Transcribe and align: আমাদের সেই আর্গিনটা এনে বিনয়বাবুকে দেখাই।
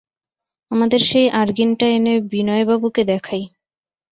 আমাদের 0.71 1.01
সেই 1.09 1.27
আর্গিনটা 1.41 1.85
এনে 1.89 2.13
বিনয়বাবুকে 2.31 3.01
দেখাই। 3.03 3.43